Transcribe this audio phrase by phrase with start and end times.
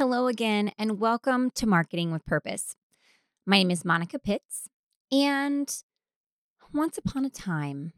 [0.00, 2.74] Hello again, and welcome to Marketing with Purpose.
[3.44, 4.70] My name is Monica Pitts,
[5.12, 5.70] and
[6.72, 7.92] once upon a time,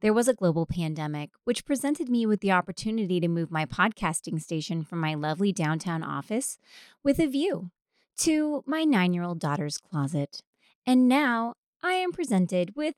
[0.00, 4.42] there was a global pandemic which presented me with the opportunity to move my podcasting
[4.42, 6.58] station from my lovely downtown office
[7.04, 7.70] with a view
[8.16, 10.42] to my nine year old daughter's closet.
[10.84, 12.96] And now I am presented with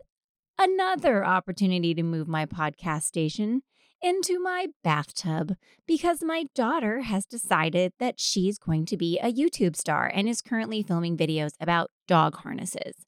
[0.58, 3.62] another opportunity to move my podcast station
[4.02, 5.56] into my bathtub
[5.86, 10.42] because my daughter has decided that she's going to be a YouTube star and is
[10.42, 13.06] currently filming videos about dog harnesses.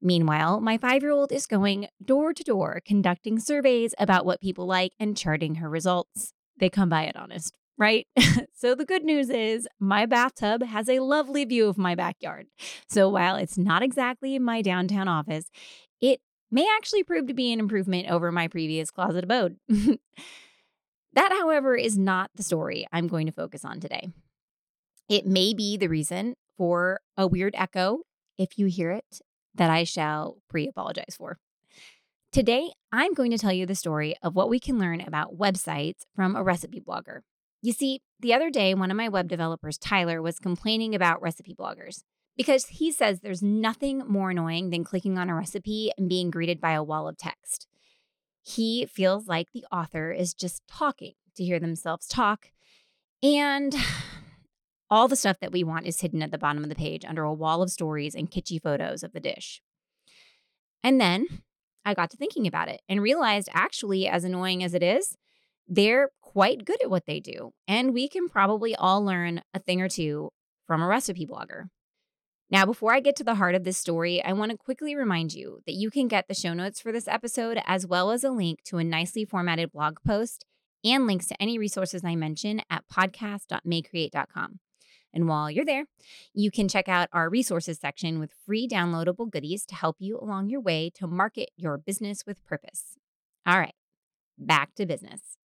[0.00, 4.66] Meanwhile, my five year old is going door to door conducting surveys about what people
[4.66, 6.32] like and charting her results.
[6.58, 8.06] They come by it honest, right?
[8.54, 12.46] so the good news is my bathtub has a lovely view of my backyard.
[12.88, 15.50] So while it's not exactly my downtown office,
[16.00, 16.20] it
[16.50, 19.56] may actually prove to be an improvement over my previous closet abode.
[19.68, 24.08] that, however, is not the story I'm going to focus on today.
[25.08, 28.00] It may be the reason for a weird echo
[28.36, 29.20] if you hear it
[29.54, 31.38] that I shall pre apologize for.
[32.30, 36.02] Today, I'm going to tell you the story of what we can learn about websites
[36.14, 37.20] from a recipe blogger.
[37.62, 41.54] You see, the other day, one of my web developers, Tyler, was complaining about recipe
[41.54, 42.02] bloggers
[42.38, 46.60] because he says there's nothing more annoying than clicking on a recipe and being greeted
[46.60, 47.66] by a wall of text.
[48.42, 52.52] He feels like the author is just talking to hear themselves talk.
[53.22, 53.74] And
[54.90, 57.24] all the stuff that we want is hidden at the bottom of the page under
[57.24, 59.60] a wall of stories and kitschy photos of the dish.
[60.84, 61.26] And then
[61.84, 65.16] I got to thinking about it and realized actually, as annoying as it is,
[65.66, 67.50] they're quite good at what they do.
[67.66, 70.30] And we can probably all learn a thing or two
[70.68, 71.64] from a recipe blogger.
[72.50, 75.34] Now, before I get to the heart of this story, I want to quickly remind
[75.34, 78.30] you that you can get the show notes for this episode, as well as a
[78.30, 80.46] link to a nicely formatted blog post
[80.82, 84.60] and links to any resources I mention at podcast.mayecreate.com.
[85.12, 85.84] And while you're there,
[86.32, 90.48] you can check out our resources section with free downloadable goodies to help you along
[90.48, 92.96] your way to market your business with purpose.
[93.46, 93.74] All right,
[94.38, 95.36] back to business.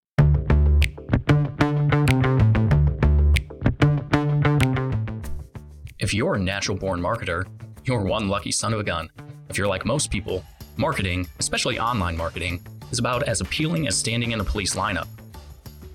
[6.04, 7.48] If you're a natural born marketer,
[7.86, 9.08] you're one lucky son of a gun.
[9.48, 10.44] If you're like most people,
[10.76, 15.08] marketing, especially online marketing, is about as appealing as standing in a police lineup.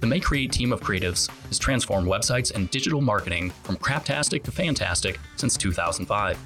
[0.00, 5.20] The Mayecreate team of creatives has transformed websites and digital marketing from craptastic to fantastic
[5.36, 6.38] since 2005.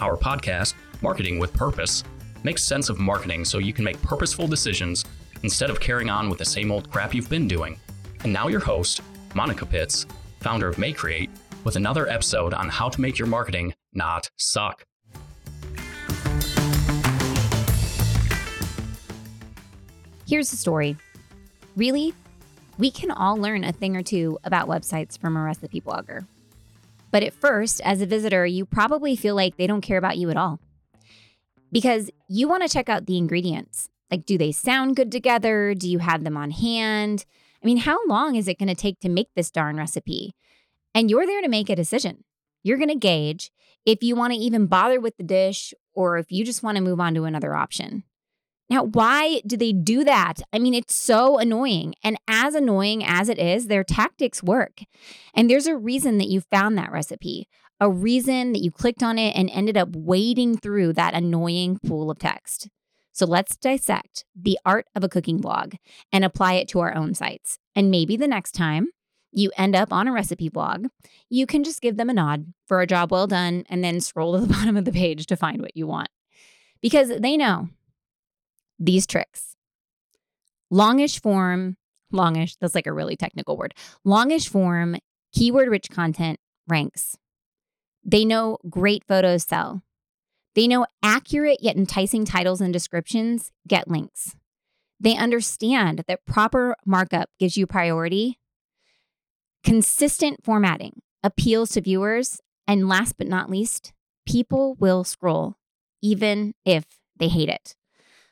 [0.00, 2.04] Our podcast, Marketing with Purpose,
[2.44, 5.04] makes sense of marketing so you can make purposeful decisions
[5.42, 7.76] instead of carrying on with the same old crap you've been doing.
[8.22, 9.00] And now your host,
[9.34, 10.06] Monica Pitts,
[10.38, 11.30] founder of Mayecreate,
[11.64, 14.84] with another episode on how to make your marketing not suck.
[20.26, 20.96] Here's the story.
[21.76, 22.14] Really,
[22.78, 26.26] we can all learn a thing or two about websites from a recipe blogger.
[27.10, 30.30] But at first, as a visitor, you probably feel like they don't care about you
[30.30, 30.60] at all.
[31.72, 33.88] Because you want to check out the ingredients.
[34.10, 35.74] Like, do they sound good together?
[35.74, 37.24] Do you have them on hand?
[37.62, 40.34] I mean, how long is it going to take to make this darn recipe?
[40.94, 42.24] And you're there to make a decision.
[42.62, 43.50] You're going to gauge
[43.86, 46.82] if you want to even bother with the dish or if you just want to
[46.82, 48.04] move on to another option.
[48.68, 50.34] Now, why do they do that?
[50.52, 51.94] I mean, it's so annoying.
[52.04, 54.82] And as annoying as it is, their tactics work.
[55.34, 57.48] And there's a reason that you found that recipe,
[57.80, 62.12] a reason that you clicked on it and ended up wading through that annoying pool
[62.12, 62.68] of text.
[63.12, 65.74] So let's dissect the art of a cooking blog
[66.12, 67.58] and apply it to our own sites.
[67.74, 68.90] And maybe the next time
[69.32, 70.86] you end up on a recipe blog,
[71.28, 74.34] you can just give them a nod for a job well done and then scroll
[74.38, 76.08] to the bottom of the page to find what you want.
[76.80, 77.68] Because they know
[78.78, 79.56] these tricks.
[80.70, 81.76] Longish form,
[82.10, 83.74] longish, that's like a really technical word.
[84.04, 84.96] Longish form,
[85.32, 86.38] keyword rich content
[86.68, 87.16] ranks.
[88.04, 89.82] They know great photos sell.
[90.54, 94.36] They know accurate yet enticing titles and descriptions get links.
[94.98, 98.39] They understand that proper markup gives you priority
[99.64, 102.40] Consistent formatting appeals to viewers.
[102.66, 103.92] And last but not least,
[104.26, 105.56] people will scroll,
[106.02, 106.84] even if
[107.18, 107.74] they hate it.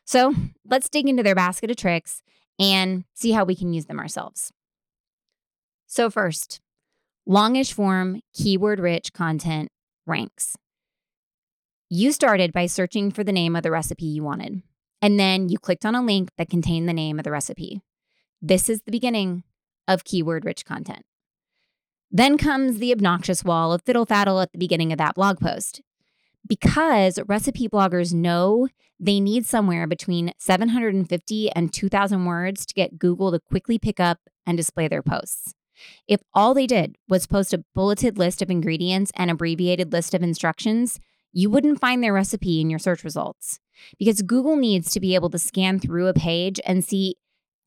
[0.04, 0.34] So
[0.64, 2.22] let's dig into their basket of tricks
[2.58, 4.52] and see how we can use them ourselves.
[5.86, 6.60] So, first,
[7.26, 9.70] longish form, keyword rich content
[10.06, 10.56] ranks.
[11.90, 14.62] You started by searching for the name of the recipe you wanted,
[15.00, 17.80] and then you clicked on a link that contained the name of the recipe.
[18.40, 19.44] This is the beginning
[19.86, 21.04] of keyword rich content.
[22.10, 25.82] Then comes the obnoxious wall of fiddle faddle at the beginning of that blog post.
[26.46, 28.68] Because recipe bloggers know
[28.98, 34.18] they need somewhere between 750 and 2,000 words to get Google to quickly pick up
[34.46, 35.54] and display their posts.
[36.08, 40.22] If all they did was post a bulleted list of ingredients and abbreviated list of
[40.22, 40.98] instructions,
[41.32, 43.60] you wouldn't find their recipe in your search results
[43.98, 47.16] because Google needs to be able to scan through a page and see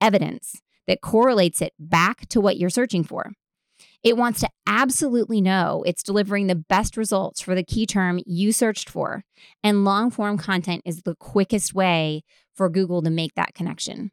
[0.02, 3.32] evidence that correlates it back to what you're searching for.
[4.04, 8.52] It wants to absolutely know it's delivering the best results for the key term you
[8.52, 9.24] searched for.
[9.64, 12.24] And long form content is the quickest way
[12.56, 14.12] for Google to make that connection.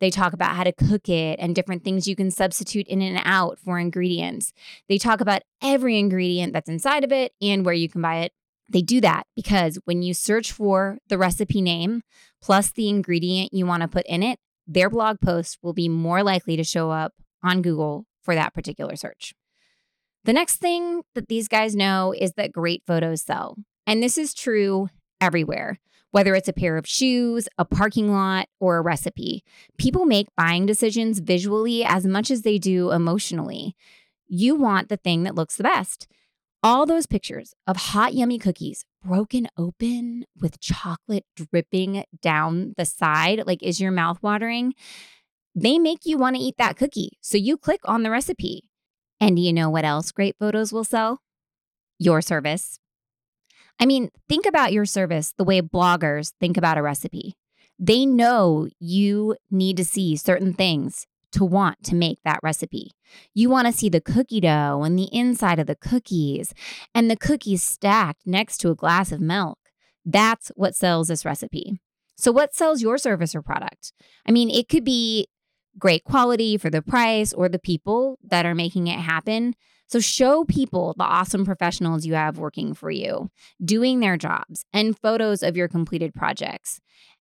[0.00, 3.20] They talk about how to cook it and different things you can substitute in and
[3.24, 4.52] out for ingredients.
[4.88, 8.32] They talk about every ingredient that's inside of it and where you can buy it.
[8.68, 12.02] They do that because when you search for the recipe name
[12.40, 16.22] plus the ingredient you want to put in it, their blog post will be more
[16.22, 19.32] likely to show up on Google for that particular search.
[20.24, 23.56] The next thing that these guys know is that great photos sell.
[23.86, 25.78] And this is true everywhere,
[26.10, 29.42] whether it's a pair of shoes, a parking lot, or a recipe.
[29.78, 33.74] People make buying decisions visually as much as they do emotionally.
[34.26, 36.06] You want the thing that looks the best.
[36.62, 43.44] All those pictures of hot, yummy cookies broken open with chocolate dripping down the side,
[43.46, 44.74] like, is your mouth watering?
[45.60, 47.18] They make you want to eat that cookie.
[47.20, 48.62] So you click on the recipe.
[49.20, 51.20] And do you know what else great photos will sell?
[51.98, 52.78] Your service.
[53.80, 57.34] I mean, think about your service the way bloggers think about a recipe.
[57.76, 62.92] They know you need to see certain things to want to make that recipe.
[63.34, 66.54] You want to see the cookie dough and the inside of the cookies
[66.94, 69.58] and the cookies stacked next to a glass of milk.
[70.04, 71.80] That's what sells this recipe.
[72.16, 73.92] So, what sells your service or product?
[74.26, 75.28] I mean, it could be
[75.78, 79.54] great quality for the price or the people that are making it happen.
[79.86, 83.30] So, show people the awesome professionals you have working for you,
[83.64, 86.80] doing their jobs, and photos of your completed projects.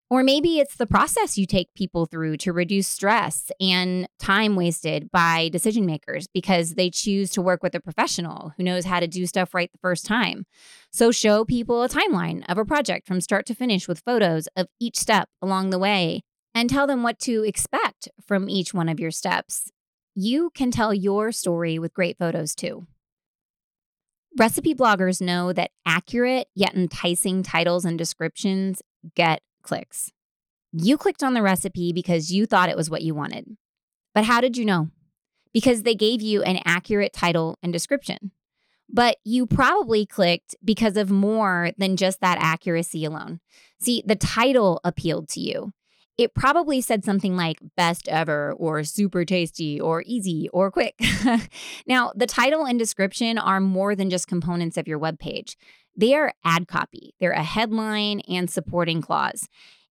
[0.09, 5.11] Or maybe it's the process you take people through to reduce stress and time wasted
[5.11, 9.07] by decision makers because they choose to work with a professional who knows how to
[9.07, 10.45] do stuff right the first time.
[10.91, 14.67] So, show people a timeline of a project from start to finish with photos of
[14.79, 16.23] each step along the way
[16.57, 19.71] and tell them what to expect from each one of your steps.
[20.15, 22.87] You can tell your story with great photos too.
[24.39, 28.81] Recipe bloggers know that accurate yet enticing titles and descriptions
[29.13, 30.11] get clicks.
[30.73, 33.55] You clicked on the recipe because you thought it was what you wanted.
[34.15, 34.89] But how did you know?
[35.53, 38.31] Because they gave you an accurate title and description.
[38.89, 43.41] But you probably clicked because of more than just that accuracy alone.
[43.79, 45.73] See, the title appealed to you.
[46.17, 50.99] It probably said something like best ever or super tasty or easy or quick.
[51.87, 55.57] now, the title and description are more than just components of your web page.
[55.95, 59.47] They are ad copy, they're a headline and supporting clause.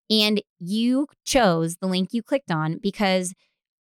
[0.09, 3.35] And you chose the link you clicked on because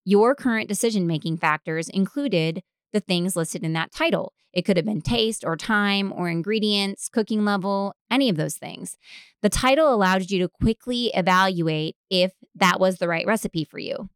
[0.05, 2.63] your current decision making factors included
[2.97, 4.33] the things listed in that title.
[4.55, 8.97] It could have been taste or time or ingredients, cooking level, any of those things.
[9.43, 14.09] The title allowed you to quickly evaluate if that was the right recipe for you.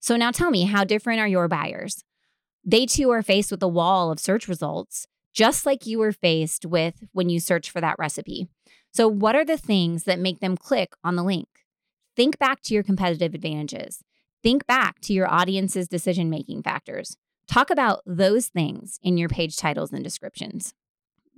[0.00, 2.02] So now tell me, how different are your buyers?
[2.64, 6.64] They too are faced with a wall of search results just like you were faced
[6.64, 8.48] with when you search for that recipe.
[8.94, 11.48] So, what are the things that make them click on the link?
[12.16, 14.02] Think back to your competitive advantages.
[14.42, 17.18] Think back to your audience's decision making factors.
[17.48, 20.74] Talk about those things in your page titles and descriptions.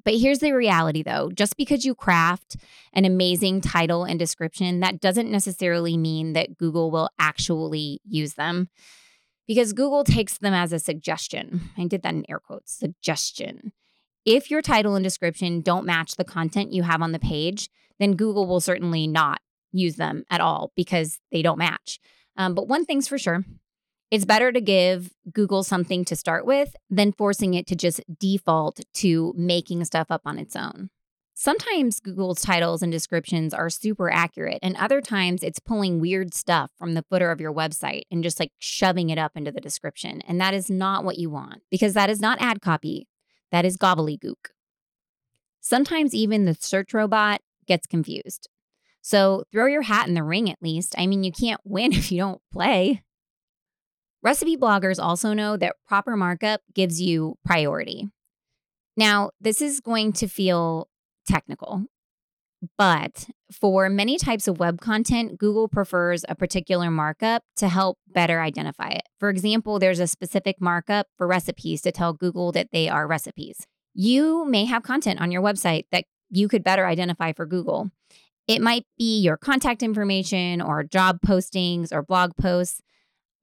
[0.05, 2.57] But here's the reality though just because you craft
[2.93, 8.69] an amazing title and description, that doesn't necessarily mean that Google will actually use them
[9.47, 11.71] because Google takes them as a suggestion.
[11.77, 13.73] I did that in air quotes suggestion.
[14.25, 18.17] If your title and description don't match the content you have on the page, then
[18.17, 19.41] Google will certainly not
[19.73, 21.99] use them at all because they don't match.
[22.37, 23.45] Um, but one thing's for sure
[24.11, 28.81] it's better to give Google something to start with than forcing it to just default
[28.95, 30.91] to making stuff up on its own.
[31.35, 36.73] Sometimes Google's titles and descriptions are super accurate, and other times it's pulling weird stuff
[36.77, 40.21] from the footer of your website and just like shoving it up into the description.
[40.23, 43.07] And that is not what you want because that is not ad copy.
[43.53, 44.49] That is gobbledygook.
[45.61, 48.49] Sometimes even the search robot gets confused.
[49.01, 50.95] So throw your hat in the ring at least.
[50.99, 53.03] I mean, you can't win if you don't play.
[54.23, 58.09] Recipe bloggers also know that proper markup gives you priority.
[58.97, 60.89] Now, this is going to feel
[61.27, 61.85] technical,
[62.77, 68.41] but for many types of web content, Google prefers a particular markup to help better
[68.41, 69.03] identify it.
[69.21, 73.67] For example, there's a specific markup for recipes to tell Google that they are recipes.
[73.95, 77.91] You may have content on your website that you could better identify for Google.
[78.49, 82.81] It might be your contact information or job postings or blog posts.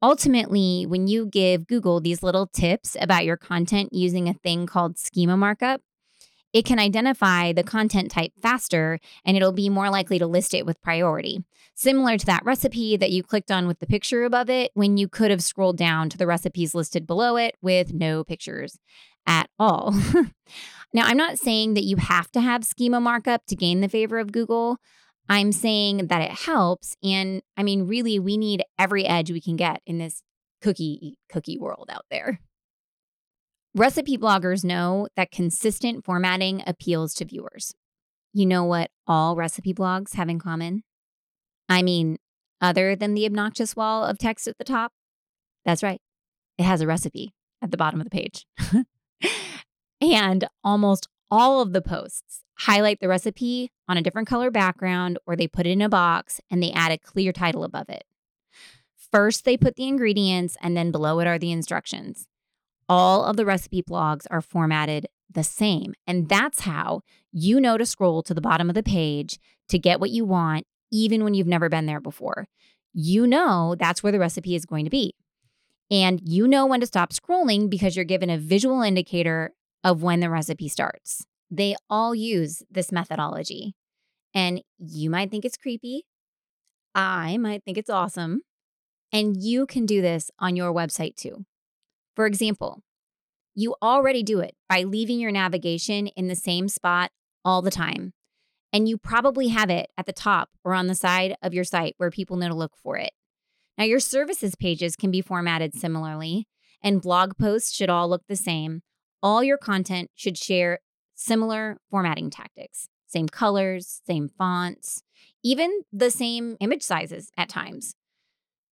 [0.05, 4.99] Ultimately, when you give Google these little tips about your content using a thing called
[4.99, 5.81] schema markup,
[6.53, 10.63] it can identify the content type faster and it'll be more likely to list it
[10.63, 11.43] with priority.
[11.73, 15.07] Similar to that recipe that you clicked on with the picture above it when you
[15.07, 18.77] could have scrolled down to the recipes listed below it with no pictures
[19.25, 19.91] at all.
[20.93, 24.19] now, I'm not saying that you have to have schema markup to gain the favor
[24.19, 24.77] of Google.
[25.27, 26.95] I'm saying that it helps.
[27.03, 30.21] And I mean, really, we need every edge we can get in this
[30.61, 32.39] cookie cookie world out there.
[33.75, 37.73] Recipe bloggers know that consistent formatting appeals to viewers.
[38.33, 40.83] You know what all recipe blogs have in common?
[41.67, 42.17] I mean,
[42.61, 44.93] other than the obnoxious wall of text at the top?
[45.65, 45.99] That's right,
[46.57, 48.45] it has a recipe at the bottom of the page.
[50.01, 55.35] and almost all of the posts highlight the recipe on a different color background or
[55.35, 58.05] they put it in a box and they add a clear title above it.
[59.11, 62.29] First, they put the ingredients and then below it are the instructions.
[62.87, 65.93] All of the recipe blogs are formatted the same.
[66.07, 67.01] And that's how
[67.33, 69.37] you know to scroll to the bottom of the page
[69.67, 72.47] to get what you want, even when you've never been there before.
[72.93, 75.15] You know that's where the recipe is going to be.
[75.91, 79.51] And you know when to stop scrolling because you're given a visual indicator
[79.85, 81.25] of when the recipe starts.
[81.49, 83.75] They all use this methodology.
[84.33, 86.05] And you might think it's creepy.
[86.95, 88.41] I might think it's awesome.
[89.13, 91.45] And you can do this on your website too.
[92.15, 92.81] For example,
[93.53, 97.11] you already do it by leaving your navigation in the same spot
[97.45, 98.13] all the time.
[98.73, 101.93] And you probably have it at the top or on the side of your site
[101.97, 103.11] where people know to look for it.
[103.77, 106.47] Now, your services pages can be formatted similarly,
[106.81, 108.81] and blog posts should all look the same.
[109.21, 110.79] All your content should share
[111.15, 115.01] similar formatting tactics same colors, same fonts,
[115.41, 117.95] even the same image sizes at times.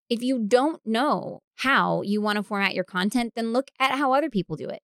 [0.10, 4.12] If you don't know how you want to format your content, then look at how
[4.12, 4.82] other people do it.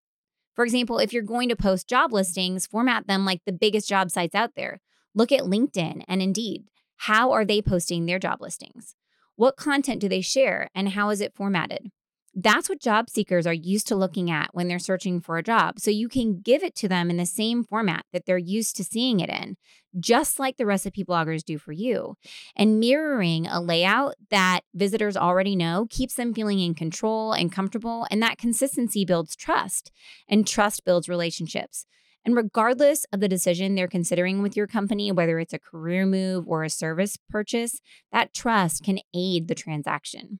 [0.55, 4.11] For example, if you're going to post job listings, format them like the biggest job
[4.11, 4.81] sites out there.
[5.13, 6.65] Look at LinkedIn and Indeed.
[6.97, 8.95] How are they posting their job listings?
[9.35, 11.91] What content do they share and how is it formatted?
[12.37, 15.79] That's what job seekers are used to looking at when they're searching for a job.
[15.79, 18.83] So you can give it to them in the same format that they're used to
[18.83, 19.55] seeing it in,
[19.97, 22.17] just like the recipe bloggers do for you.
[22.53, 28.05] And mirroring a layout that visitors already know keeps them feeling in control and comfortable.
[28.11, 29.93] And that consistency builds trust,
[30.27, 31.85] and trust builds relationships.
[32.25, 36.45] And regardless of the decision they're considering with your company, whether it's a career move
[36.49, 37.79] or a service purchase,
[38.11, 40.39] that trust can aid the transaction.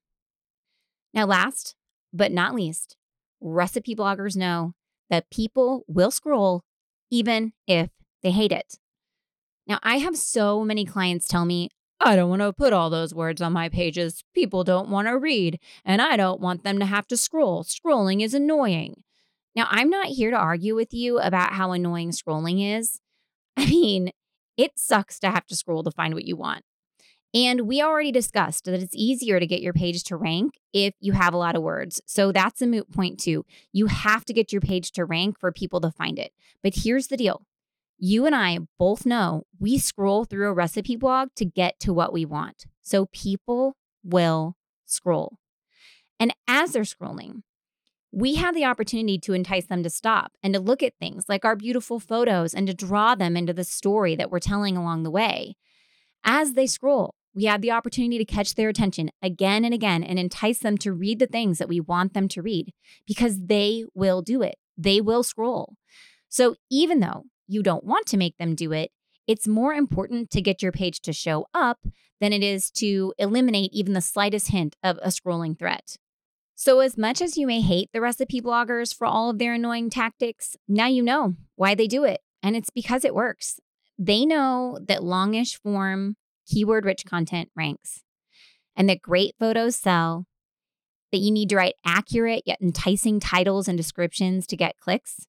[1.14, 1.76] Now, last
[2.16, 2.96] but not least,
[3.42, 4.74] recipe bloggers know
[5.10, 6.64] that people will scroll
[7.12, 7.90] even if
[8.24, 8.80] they hate it.
[9.68, 11.70] Now, I have so many clients tell me,
[12.00, 14.24] I don't want to put all those words on my pages.
[14.34, 17.64] People don't want to read, and I don't want them to have to scroll.
[17.64, 19.04] Scrolling is annoying.
[19.56, 23.00] Now, I'm not here to argue with you about how annoying scrolling is.
[23.58, 24.12] I mean,
[24.58, 26.64] it sucks to have to scroll to find what you want.
[27.36, 31.12] And we already discussed that it's easier to get your page to rank if you
[31.12, 32.02] have a lot of words.
[32.06, 33.46] So that's a moot point too.
[33.74, 36.32] You have to get your page to rank for people to find it.
[36.64, 37.46] But here's the deal
[37.98, 42.14] you and I both know we scroll through a recipe blog to get to what
[42.14, 42.68] we want.
[42.82, 45.38] So people will scroll.
[46.20, 47.44] And as they're scrolling,
[48.14, 51.44] we have the opportunity to entice them to stop and to look at things like
[51.44, 55.12] our beautiful photos and to draw them into the story that we're telling along the
[55.12, 55.58] way.
[56.24, 60.18] As they scroll, we have the opportunity to catch their attention again and again and
[60.18, 62.74] entice them to read the things that we want them to read
[63.06, 64.56] because they will do it.
[64.78, 65.76] They will scroll.
[66.30, 68.92] So even though you don't want to make them do it,
[69.28, 71.80] it's more important to get your page to show up
[72.22, 75.98] than it is to eliminate even the slightest hint of a scrolling threat.
[76.58, 79.90] So, as much as you may hate the recipe bloggers for all of their annoying
[79.90, 82.22] tactics, now you know why they do it.
[82.42, 83.60] And it's because it works.
[84.00, 86.16] They know that longish form,
[86.48, 88.04] keyword rich content ranks,
[88.76, 90.26] and that great photos sell,
[91.12, 95.28] that you need to write accurate yet enticing titles and descriptions to get clicks,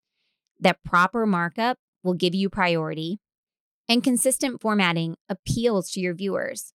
[0.58, 3.20] that proper markup will give you priority,
[3.88, 6.72] and consistent formatting appeals to your viewers.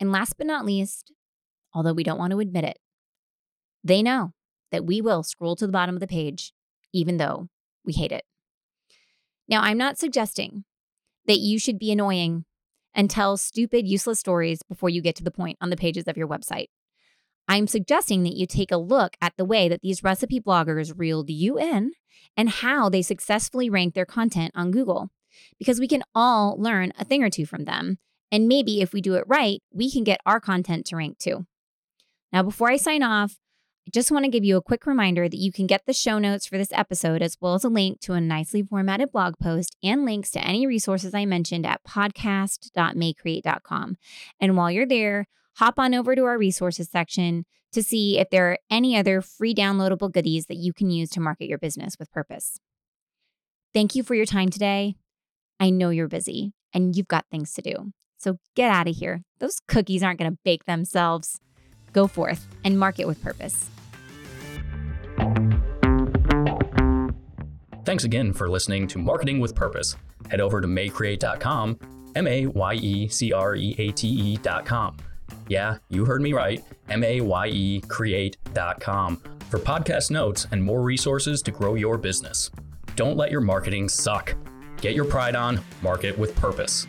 [0.00, 1.12] And last but not least,
[1.72, 2.78] although we don't want to admit it,
[3.84, 4.32] they know
[4.70, 6.52] that we will scroll to the bottom of the page,
[6.92, 7.48] even though
[7.84, 8.24] we hate it.
[9.48, 10.64] Now, I'm not suggesting
[11.26, 12.44] that you should be annoying
[12.94, 16.16] and tell stupid, useless stories before you get to the point on the pages of
[16.16, 16.66] your website.
[17.48, 21.28] I'm suggesting that you take a look at the way that these recipe bloggers reeled
[21.30, 21.92] you in
[22.36, 25.10] and how they successfully rank their content on Google,
[25.58, 27.98] because we can all learn a thing or two from them.
[28.30, 31.46] And maybe if we do it right, we can get our content to rank too.
[32.32, 33.36] Now, before I sign off,
[33.86, 36.20] I just want to give you a quick reminder that you can get the show
[36.20, 39.76] notes for this episode, as well as a link to a nicely formatted blog post
[39.82, 43.96] and links to any resources I mentioned at podcast.mayecreate.com.
[44.40, 48.52] And while you're there, hop on over to our resources section to see if there
[48.52, 52.12] are any other free downloadable goodies that you can use to market your business with
[52.12, 52.60] purpose.
[53.74, 54.96] Thank you for your time today.
[55.58, 57.92] I know you're busy and you've got things to do.
[58.18, 59.22] So get out of here.
[59.40, 61.40] Those cookies aren't going to bake themselves.
[61.92, 63.68] Go forth and market with purpose.
[67.84, 69.96] Thanks again for listening to Marketing with Purpose.
[70.30, 71.78] Head over to mayecreate.com,
[72.14, 74.96] M A Y E C R E A T E.com.
[75.48, 80.80] Yeah, you heard me right, M A Y E create.com for podcast notes and more
[80.80, 82.50] resources to grow your business.
[82.96, 84.34] Don't let your marketing suck.
[84.80, 86.86] Get your pride on, market with purpose.